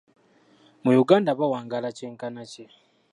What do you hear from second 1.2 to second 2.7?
bawangaala kyenkana ki?